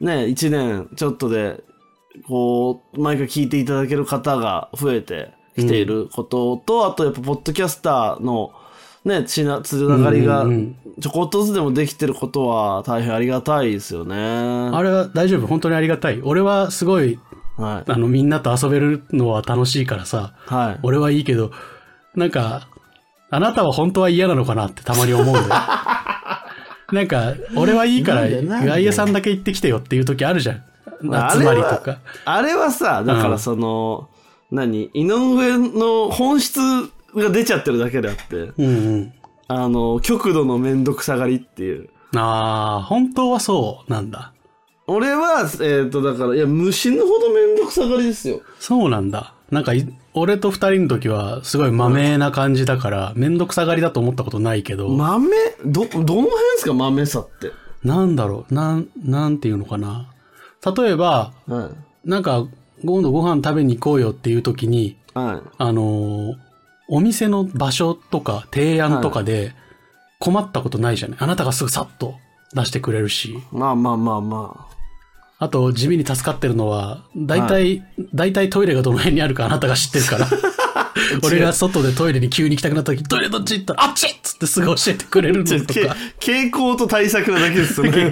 [0.00, 1.64] ね、一年ちょっとで、
[2.26, 8.52] こう、毎回聞いていただける方が増えてきていることと、あとやっぱ、ポッドキャスターの、
[9.04, 14.16] ね、つな、つながりがうんうん、ちょこっとずつでもできてることは大変ありがたいですよね。
[14.16, 16.20] あれは大丈夫本当にありがたい。
[16.22, 17.18] 俺はすごい、
[17.56, 17.90] はい。
[17.90, 20.80] あの、みんなと遊べるのは楽しいからさ、はい。
[20.82, 21.50] 俺はいいけど、
[22.14, 22.68] なんか、
[23.30, 25.48] あなたは本当は嫌なのかなってたまに思うんだよ。
[26.92, 30.62] なんか、俺はいいから、外野さんだけ行ってきてよっていう時あるじゃん。
[31.00, 31.98] まあ集まりとあれはか。
[32.24, 34.08] あれはさ、だからその、
[34.50, 36.60] 何井上の本質
[37.14, 39.12] が出ちゃってるだけであって、うんうん。
[39.48, 41.88] あの、極度のめんどくさがりっていう。
[42.16, 44.32] ああ、本当はそうなんだ。
[44.86, 48.40] 俺は、えっ、と、だから、いや、虫のほどめんどくさがりですよ。
[48.58, 49.34] そうなんだ。
[49.50, 55.28] なんかい、俺と二人の時はすごい豆な感じだから、めんどくさがりだと思ったことないけど、豆、
[55.64, 56.74] ど、どの辺ですか？
[56.74, 57.52] 豆さって。
[57.84, 60.08] なんだろう、なん、なんていうのかな。
[60.64, 61.70] 例えば、は
[62.06, 62.08] い。
[62.08, 62.46] なんか、
[62.84, 65.48] 今度ご飯食べに行こうよっていう時に、はい。
[65.58, 66.34] あのー
[66.90, 69.52] お店の場所とか提案とかで
[70.18, 71.18] 困ったことないじゃない？
[71.20, 72.14] あなたがすぐさっと
[72.54, 73.34] 出してくれるし。
[73.52, 74.66] まあまあまあま
[75.38, 80.26] あと、地味に助かってるのは、大体、大体トイレがどの辺にあるかあなたが知ってるから。
[81.22, 83.74] 俺が外でトイレに急に行きたくなった時、トイレどっち行った？
[83.74, 85.96] ら、あっちっつってすぐ教えてくれるのとけか。
[86.20, 88.10] 傾向と対策なだけですよね。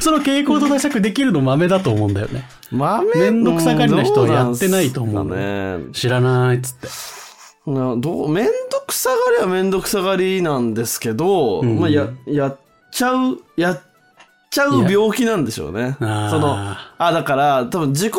[0.00, 2.44] その傾向と対策できるの豆だと思うんだよね。
[2.70, 3.14] 豆？
[3.14, 5.92] めんどくさがりな人はやってないと思うどなんすかね。
[5.92, 6.88] 知らないっつって。
[7.70, 8.52] などうめんど
[8.86, 12.58] くさがりはめんどくさがりなんですけど、んまあ、や、やっ
[12.90, 13.82] ちゃう、やっ
[14.50, 15.96] ちゃう病気なんでしょうね。
[15.98, 18.16] その、あ、だから、多分自己肯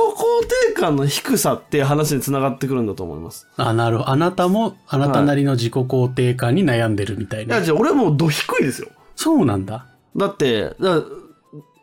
[0.68, 3.48] 定感の低さっていう話につながってくるんだと思います。
[3.58, 4.10] あ、なるほど。
[4.10, 7.56] あなたも、あなたなりの自己肯定感に悩んでるみたいな。
[7.56, 8.90] いや、じゃあ俺はもうど低いですよ。
[9.16, 9.88] そうなんだ。
[10.16, 11.02] だって、だ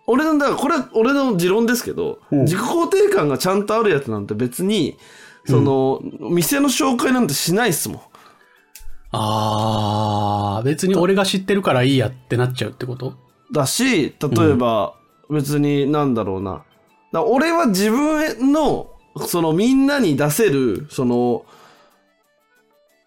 [0.06, 4.96] 俺の、だからこれは俺の持論ですけど、うん自己肯定感がちゃんとあるやつなんて別に、
[5.44, 8.00] その、店の紹介なんてしないっすもん。
[9.12, 13.14] あー、別に俺が知ってるからいいやってなっちゃうってこと？
[13.52, 14.94] だし、例えば、
[15.30, 16.62] 別になんだろうな。
[17.12, 18.90] だ俺は自分の、
[19.26, 21.44] そのみんなに出せる、その、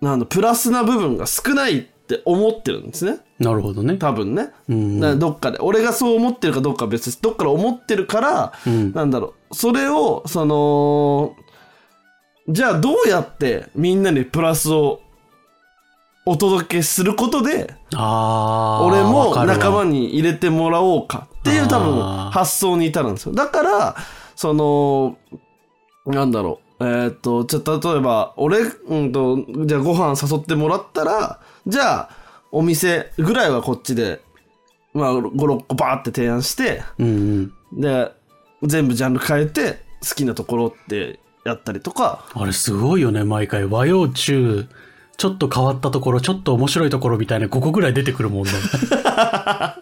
[0.02, 3.20] なんだ、プラスな部分が少ないって思ってるんですね。
[3.40, 3.98] なるほどね。
[3.98, 4.52] 多分ね。
[4.68, 5.20] うん。
[5.20, 5.60] どっかで。
[5.60, 7.22] 俺がそう思ってるかどうかは別です。
[7.22, 9.56] どっから思ってるから、うんなんだろう。
[9.56, 11.36] それを、その、
[12.48, 15.02] じゃあどうやってみんなにプラスを
[16.26, 17.74] お届けすることで。
[17.94, 22.02] 俺も仲間に入れてもらおうかっていう多分
[22.32, 23.34] 発想に至るんですよ。
[23.34, 23.96] だから、
[24.36, 25.18] その、
[26.06, 26.86] なんだろう。
[26.86, 32.10] えーっと、じゃあ例えば、俺、うんと、じゃあご飯誘ってもらったら、じゃあ、
[32.52, 34.22] お店ぐらいはこっちで、
[34.94, 37.82] まあ、5、6個バーって提案して、うんうん。
[37.82, 38.12] で、
[38.64, 43.66] 全部ジャンル変えて、好きなところってやったりとか、あれすごいよね、毎回。
[43.66, 44.66] 和洋中、
[45.20, 48.52] ちょっと変わったところ、ちょっと面白いところみたいな5個ぐらい出てくるもんね。
[49.04, 49.76] あ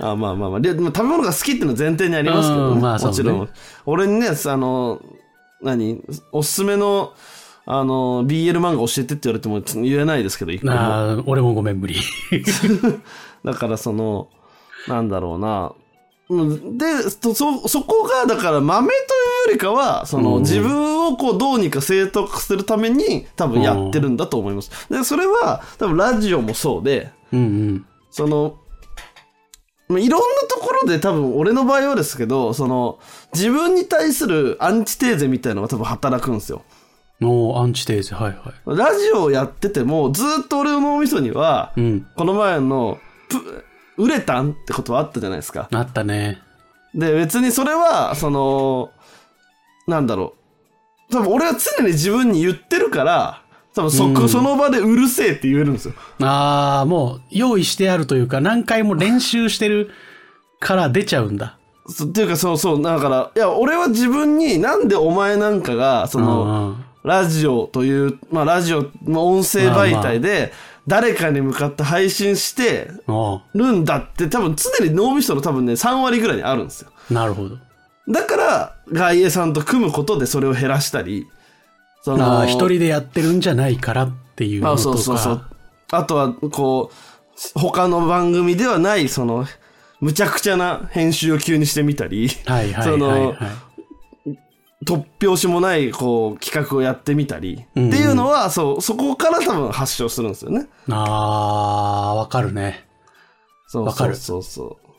[0.00, 0.60] まあまあまあ。
[0.60, 2.74] で、食べ物が好きっていうのは前提にありますけどね。
[2.76, 3.48] うんまあねもちろん。
[3.84, 5.02] 俺にね、あの、
[5.60, 6.00] 何？
[6.32, 7.12] おすすめの、
[7.66, 11.96] あの、BL 漫画教えてって言われても言えないですけど、一個もあー俺もごめん無理。
[13.44, 14.28] だからその、
[14.88, 15.72] なんだろうな。
[16.30, 24.70] うんで、そ、そそこが、だから豆というよりかは、その、自分をこう、どうにか正当化するために、多分やってるんだと思います。
[24.88, 27.86] で、それは、多分ラジオもそうで、うんうん。
[28.12, 28.56] その、
[29.88, 33.00] まあいろんなところで多分俺の場合はですけど、その、
[33.34, 36.62] 自分に対するアンチテーゼみたいなのが多分働くんですよ。
[37.22, 38.78] おーアンチテーゼ、はいはい。
[38.78, 42.06] ラジオをやってても、ずっと俺の脳みそには、うん。
[42.16, 43.64] この前の、プ
[44.00, 45.68] 売れたんってことはあったじゃないですか。
[45.72, 46.40] あったね。
[46.94, 48.90] で、別にそれは、その、
[49.86, 50.34] なんだろ
[51.10, 51.12] う。
[51.12, 53.42] 多分俺は常に自分に言ってるから、
[53.74, 55.94] 多分そこ、その場でうるせえって言えるんですよ。
[56.20, 59.90] ああ、もう用意してあるというか、何回も練習してる
[60.58, 61.58] から出ちゃうんだ。
[61.86, 70.52] そっていうか、そうそう、だから、いや、俺は自分になんでお前なんかが、その、ラジオという、まあラジオの音声媒体で、
[70.86, 72.90] 誰かに向かって配信して
[73.54, 76.90] るんだって多分常に脳みその多分ね、3割ぐらいにあるんですよ。
[77.10, 77.58] なるほど。
[78.08, 81.26] だから、外衛さんと組むことでそれを減らしたり、
[82.02, 84.82] そああ、一人でやってるんじゃないからっていうのあとか。
[84.82, 85.46] そうそうそう。
[85.92, 89.46] あとは、こう、他の番組ではない、その、
[90.00, 93.36] むちゃくちゃな編集を急にしてみたり、はいはいそはい、のはい。
[94.84, 100.68] 突拍子もない、こう、企画をやってみたり、っていうのは、そう、そこから多分発症するんですよね。
[100.88, 102.86] ああ、わかるね。
[103.66, 104.90] そうわかるそうそう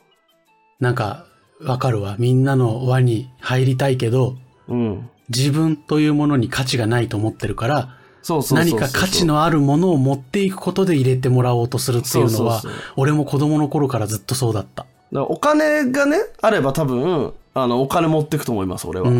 [0.82, 1.26] なんか、
[1.60, 2.16] わかるわ。
[2.18, 4.36] みんなの輪に入りたいけど、
[4.68, 4.76] そう。
[4.76, 5.10] うん。
[5.28, 7.96] 自分というものに価値がないと思ってるから。
[8.52, 14.86] 何か価値のあるものを持っていくことで入れてもらおうとするっていうのはそうそうそう、俺も子供の頃からずっとそうだった。
[15.12, 19.10] お金がね、あれば多分、あの、お金持ってくと思います、俺は。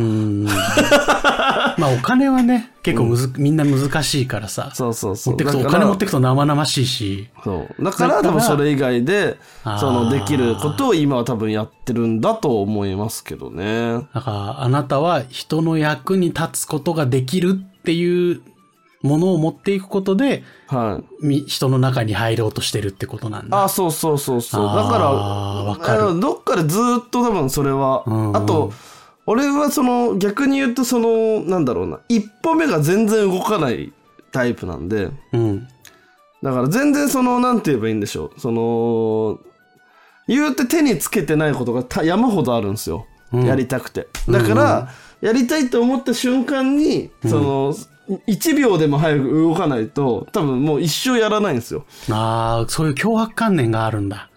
[1.79, 4.71] まあお金はね、結構むず、みんな難しいからさ。
[4.75, 5.35] そうそうそう。
[5.35, 7.29] 持ってくと、お金持ってくと生々しいし。
[7.45, 7.85] そう。
[7.85, 9.38] だから多分それ以外で、
[9.79, 13.95] そのできることを今は多分やってるんだと思いますけどね。
[14.14, 18.40] だから、あなたは人の役に立つことができるっていう
[19.03, 21.27] ものを持っていくことで、はい。
[21.27, 23.65] み人の中に入ろうとしてるってことなんだ。
[23.65, 24.67] あ、そうそうそうそう。
[24.77, 28.73] だから、わかどっかでずっと多分それは、うんうんあと、
[29.27, 33.93] 俺はその逆に言うとその、なんだろうな、一歩目が全然動かない
[34.31, 35.69] タイプなんで、うん。
[36.43, 38.41] だから全然その、なんて言えばいいんでしょう。
[38.41, 39.38] その、
[40.29, 43.07] 言うて手につけてないことがた山ほどあるんですよ。
[43.33, 44.09] うんやりたくて。
[44.29, 44.88] だから、
[45.23, 47.75] やりたいと思った瞬間に、その、
[48.09, 51.85] 1秒でも早く動かないと、多分もう一生やらないんですよ。
[52.11, 54.29] ああ、そういう脅迫観念があるんだ。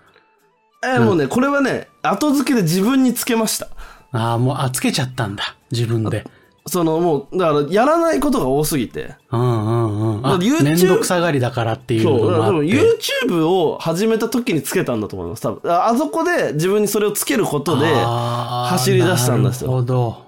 [0.84, 3.68] えーもうね、これはね、後付けで自分につけました。
[4.12, 5.56] ああ、もう、あ、つけちゃったんだ。
[5.72, 6.26] 自分で。
[6.68, 9.16] そのもう、だからやらないことが多すぎて。
[9.32, 10.22] うんうんうん。
[10.24, 12.68] YouTube めんどくさがりだからっていうのもあって。
[12.68, 15.42] YouTube を始めた時につけたんだと思います。
[15.42, 15.72] 多分。
[15.72, 20.26] ああそこで自分にそれをつけることで、走り出したんですよなるほど。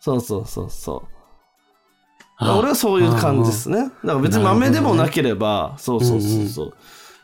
[0.00, 1.17] そうそうそうそう。
[2.38, 3.78] あ俺はそういう感じですね。
[3.78, 6.74] だから別に豆でもなければ、そうそうそうそう。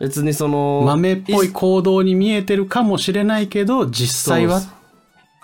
[0.01, 4.61] 別にその、豆っぽい行動に見えてるかもしれないけど、実際は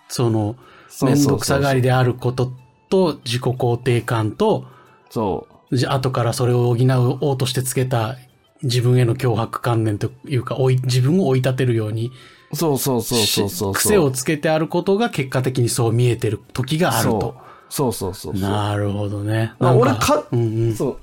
[0.09, 0.57] その、
[0.89, 2.53] そうそうそうめんどくさがりであること
[2.89, 4.67] と、自己肯定感と、
[5.09, 5.77] そう。
[5.77, 8.17] じ後からそれを補おうとしてつけた
[8.65, 12.11] 自分への脅迫観念というか、追い自分を追い立てるように、
[12.53, 13.73] そうそうそうそうそう。
[13.73, 17.37] 癖をつけてあることが結果的にそう見えてる時があると。
[17.71, 18.35] そうそうそう。
[18.35, 19.55] なるほどね。
[19.59, 20.99] あなん俺か、うんそう。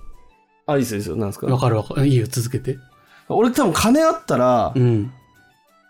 [0.67, 1.15] あ、いいですよいいですよ。
[1.15, 1.47] なんですか？
[1.47, 1.53] うん。
[1.53, 2.06] わかるわかる。
[2.06, 2.77] いいよ、続けて。
[3.30, 5.12] 俺多分金あったらう、ん。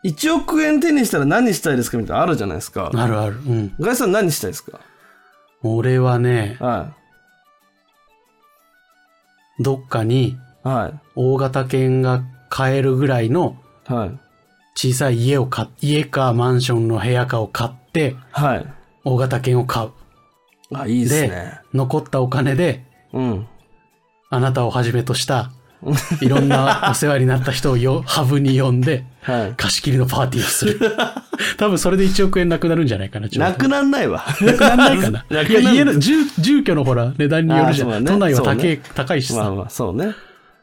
[0.06, 2.92] 1億円手にしたら何したいですかみたいなのあるじゃないですか。
[2.94, 3.36] あるある。
[3.36, 3.76] うん。
[3.80, 4.80] ガイさん何したいですか？
[5.64, 6.94] 俺はね、は
[9.60, 10.38] どっかにい。
[10.64, 11.00] はい。
[11.16, 14.20] 大型犬が買えるぐらいのはい。
[14.76, 18.66] 小さい家を買っ、家かマンションの部屋かを買って、はい。
[19.04, 19.90] 大型犬を買う。
[20.74, 21.60] あ、いいですでね。
[21.74, 23.48] 残ったお金で、うん。
[24.30, 25.52] あなたをはじめとした、
[26.22, 29.54] いろんな お世話になった人をよ、ハブに呼んで、はい。
[29.56, 30.80] 貸し切りのパーティーをする。
[31.58, 34.26] 多分それで1億円なくなるんじゃないかな、なくなんないわ。
[34.42, 35.26] なくなんないかな。
[35.30, 38.04] な家の、住、住居のほら、値段によるじゃん。
[38.04, 39.40] ね都内は高い、ね高いしさ。
[39.40, 40.14] まあまあ、そうね。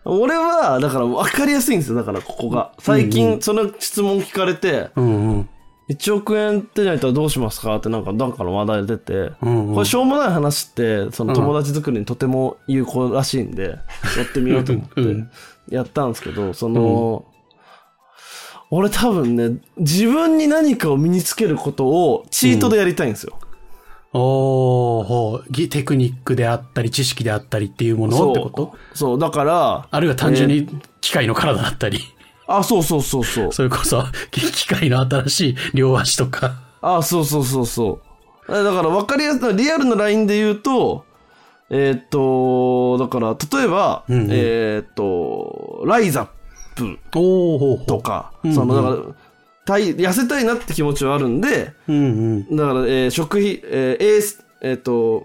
[0.05, 1.95] 俺は、だから分かりやすいんですよ。
[1.97, 2.73] だからここが。
[2.79, 5.49] 最近、その質問聞かれて、うんうん。
[5.89, 9.75] 1億円手に入ったらどうしますかってなんか、なんかの話題出て、うんうん。
[9.75, 13.69] これしょうもない話って、その友達作りにとても有効らしいんで、
[14.17, 15.31] やってみようと思ってうん、
[15.69, 17.27] やったんですけど、その、
[18.71, 23.39] 俺多分ね、自分に何かを身につけることをチートでやりたいんですよ。
[24.15, 25.53] おー、ほう。
[25.53, 28.75] ぎテクニックであったり、知識であったりっていうものってこと？
[28.95, 30.69] そう、だから、あるいは単純に
[31.01, 31.99] 機械の体だったり、
[32.47, 33.53] あ、そうそうそうそう。
[33.53, 36.55] それこそ、 機械の新しい両足とか。
[36.83, 38.01] あ、そうそうそうそ
[38.49, 38.53] う。
[38.53, 41.05] だから分かりやすい、リアルなラインで言うと、
[41.71, 46.27] えーっと、だから、例えば、うんうんえーっと、ライザッ
[46.77, 47.87] プおおほうほう。
[47.87, 49.15] とか、うんうんその、だから、
[49.65, 52.57] 体痩せたいなって気持ちはあるんで、うんうん。
[52.57, 55.25] だから、えー食費、えー、エースえーっと、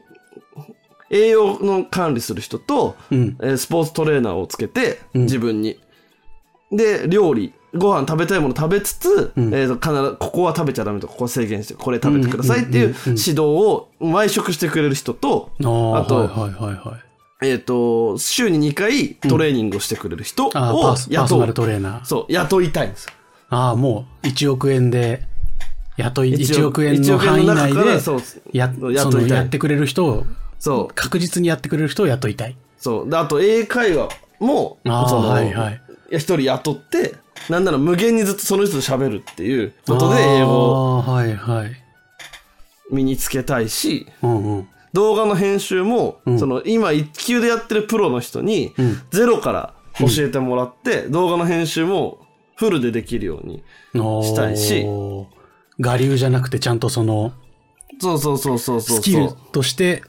[1.09, 3.37] 栄養の管理する人と、うん。
[3.41, 5.77] えースポーツトレーナーをつけて、自分に。
[6.71, 17.09] で、料理、ご飯食べたいもの食べつつ、えーと必ず、ここは食べちゃダメと、ここは制限して、これ食べてくださいっていう指導を毎食してくれる人と、あとはいはいはいはい。
[17.41, 21.65] えっ、と、週に2回トレーニングをしてくれる人をああ、パースパーソナル雇う。
[21.65, 22.05] トレーナー。
[22.05, 23.13] そう、雇いたいんですよ。
[23.49, 25.23] ああ、もう1億円で、
[25.95, 30.25] 雇い、一1億円の範囲内で、そう、や、雇いやってくれる人を、
[30.59, 32.57] そう、確実にやってくれる人を雇いたい。
[32.77, 33.09] そう。
[33.09, 37.15] で、あと、英会話も、ああはいはいや一人雇って、
[37.49, 41.71] なんなら無限にずっとその人と喋るっていうことで英語をああ、はいはい。
[42.91, 44.07] 身につけたいし。
[44.91, 48.73] 動画の編集も、その今一級でやってるプロの人に、
[49.11, 52.19] ゼロから教えてもらって、動画の編集も
[52.55, 53.63] フルでできるように。
[54.23, 57.33] したいし我流じゃなくてちゃんとその、
[57.99, 58.81] そうそうそうそう。
[58.81, 60.03] スキルとして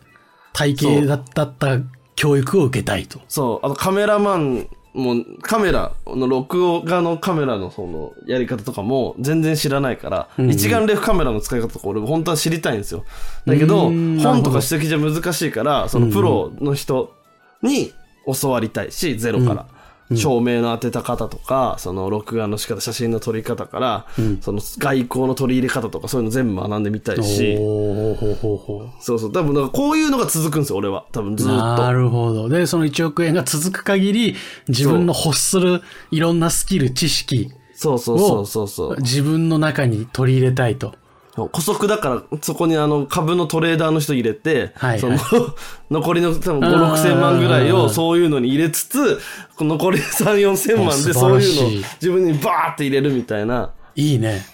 [0.53, 1.79] 体系だったった
[2.17, 3.21] 教育を受けたいと。
[3.29, 3.67] そう。
[3.67, 13.05] あとカメラマンも、カメラの録画のカメラのそのやり方とかも全然知らないから、一眼レフカメラの使い方とか俺本当は知りたいんですよ。
[13.47, 17.15] だけど、うん本とか指摘じゃ難しいから、そのプロの人
[17.63, 17.93] に
[18.41, 19.67] 教わりたいし、ゼロから。
[20.17, 24.07] 照明の当てた方とか、その録画の仕方、写真の撮り方から、
[24.41, 29.33] その外交の取り入れ方とかそういうの全部学んでみたいし、そうそう。
[29.33, 31.05] 多分、だからこういうのが続くんですよ、俺は。
[31.13, 31.55] 多分ずっと。
[31.55, 32.49] なるほど。
[32.49, 34.37] で、その1億円が続く限り、
[34.69, 38.97] 自分の欲するいろんなスキル、知識そうそうそうそう。
[38.99, 40.95] 自分の中に取り入れたいと。
[41.35, 45.19] 古速だから、そこにあの、株のトレーダーの人入れて、はいはいその、
[45.91, 49.21] 残りの多分5、6千万ぐらいをそういうのに入れつつ、
[49.59, 53.71] 残り3、4千万でそういいうのを自分にバーって入れるみたいな。
[53.95, 54.45] いいね。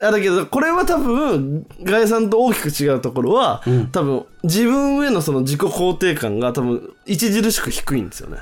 [0.00, 8.38] あだけど、これは多分、ガイさんと大きく違うところは、多分、自分へのその自己肯定感が多分、著しく低いんですよね。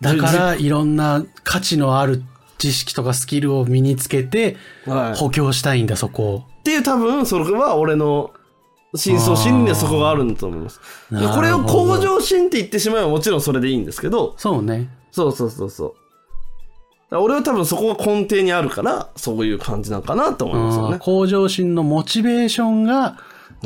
[0.00, 2.22] だから、いろんな価値のある
[2.58, 5.18] 知識とかスキルを身につけて、はい。
[5.18, 6.44] 補強したいんだ、そこを。
[6.66, 8.32] っていう多分、それは俺の
[8.96, 10.80] 真相心理にはそこがあるんだと思います。
[11.10, 14.90] これを向上心って言ってしまえばもちろんそれでいいんですけど、そうね。
[15.12, 15.94] そうそうそうそ
[17.12, 17.16] う。
[17.16, 20.98] 俺は多分そこが根底にあるから、そういう感じなんかなと思いますよね。
[20.98, 23.16] 向上心のモチベーションが、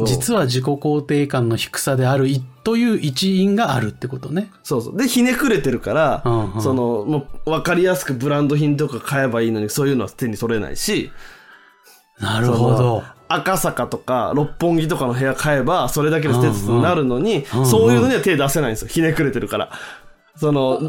[0.04, 4.50] 実は自己肯定感の低さであるいという一因があるってことね。
[4.62, 4.96] そうそう。
[4.98, 11.10] で、ひねくれてるから、うんうんその、もう、わかりやすくブランド品とか買えばいいのに、そういうのは手に取れないし、
[12.20, 13.02] なるほど。
[13.28, 18.88] 赤坂とか六本木とかの部屋買えば、それだけでステータスになるのに、そういうのには手出せないんですよ。
[18.88, 19.70] ひねくれてるから。
[20.36, 20.80] その、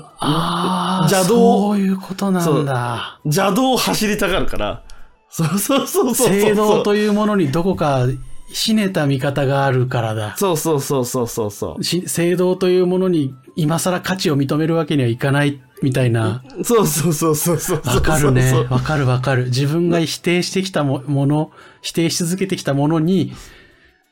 [1.02, 3.20] 邪道そういうことなんだ。
[3.26, 4.82] 邪道を走りたがるから、
[5.30, 6.28] そうそうそうそうそう。
[6.28, 8.06] 正道というものにどこか
[8.52, 10.36] ひねた見方があるからだ。
[10.38, 11.84] そうそうそうそうそうそう。
[11.84, 16.44] し正道というものに今更価値を認めるわけにはいかないみたいな。
[16.64, 17.82] そうそうそうそうそう。
[17.86, 18.54] わかるね。
[18.70, 19.46] わかるわかる。
[19.46, 23.34] 自分が否定してきたももの、否定し続けてきたものに、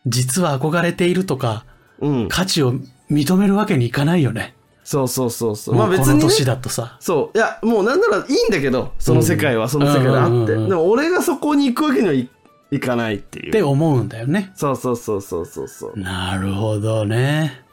[0.05, 1.65] 実は憧れているとか、
[1.99, 2.27] うん。
[2.29, 2.73] 価値を
[3.11, 4.55] 認めるわけにいかないよね。
[4.83, 5.75] そうそうそうそう。
[5.75, 6.97] まあ別に、まあ別に、ね、年だとさ。
[6.99, 7.37] そう。
[7.37, 10.53] いや、もうなんならいいんだけど、その世界はその世界であって。
[10.53, 12.29] でも俺がそこに行くわけにはい、
[12.71, 13.49] いかないっていう。
[13.49, 14.51] って思うんだよね。
[14.55, 15.99] そうそうそうそうそうそう。
[15.99, 17.63] なるほどね。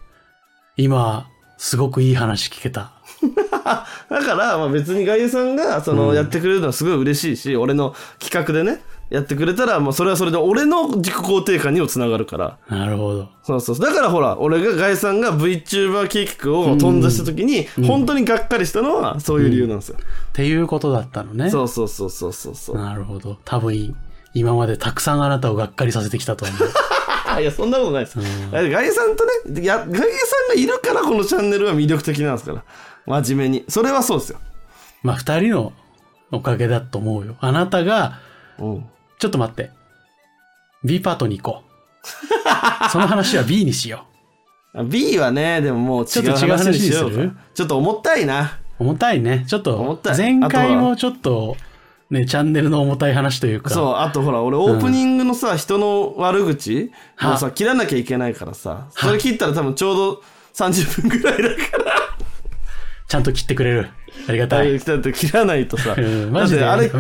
[0.77, 2.96] 今、すごくいい話聞けた。
[4.11, 12.59] だから、まあ別に外遊さんが、その、やってくれるのはすごい嬉しいし、俺の企画でね、やってくれたら、もうそれはそれで俺の自己肯定感にもつながるから。
[12.69, 13.29] なるほど。
[13.43, 13.79] そうそう。
[13.79, 19.99] だからほら、俺がガイさんが VTuber 計画を頓挫した時に、本当にがっかりしたのは、そういう理由なんですよ。
[20.01, 20.03] っ
[20.33, 21.51] ていうことだったのね。
[21.51, 22.77] そうそうそうそうそうそう。
[22.77, 23.39] なるほど。
[23.45, 23.95] 多分、
[24.35, 26.59] 今までたくさんあなたをがっかりさせてきたと思う。
[27.37, 28.19] あいや、そんなことないです。
[28.51, 30.01] ガイさんとね、や、ガイさん
[30.49, 32.65] がいるからこのチャンネルは魅力的なんですから。
[33.07, 33.65] 真面目に。
[33.69, 34.39] それはそうですよ。
[35.03, 35.73] まあ、二人の
[36.33, 37.37] おかげだと思うよ。
[37.41, 38.19] あなたが、
[38.59, 38.87] うん。
[39.19, 39.71] ちょっと待って。
[40.85, 41.67] B パートに行こう。
[42.91, 44.07] その話は B にしよ
[44.85, 47.33] B はね、でももう違うちょっと違う話にする？
[47.55, 48.59] ちょっと重たいな。
[48.79, 48.85] う。
[48.85, 49.45] 重たいね。
[49.49, 51.57] ちょっと前回もちょっと、
[52.11, 53.71] ね、チャンネルの重たい話というか。
[53.71, 60.23] そう、あとほら、俺オープニングのさ、人の悪口をさ、切らなきゃいけないからさ、それ切ったら多分ちょうど
[60.55, 62.17] 30分ぐらいだから。
[63.09, 63.91] ちゃんと切ってくれる。
[64.29, 64.79] ありがたい。
[64.79, 65.95] だって切らないとさ。
[65.97, 66.65] うん、マジで。
[66.65, 66.91] あれ、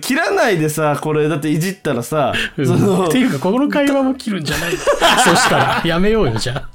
[0.00, 6.68] 切らないでさ、これ、だっていじったらさ、うんそのって、いうか、この会話も切るんじゃないそしたら、 やめようよ、じゃあ。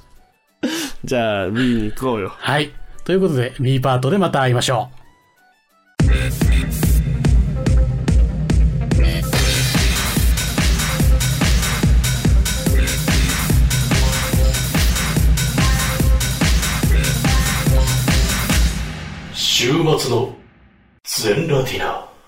[1.03, 2.34] じゃあ B に行こうよ。
[2.38, 2.72] はい。
[3.03, 5.01] ということで、B パートでまた会いましょう。
[19.62, 20.36] 週末の
[21.03, 22.11] 全ラティナ。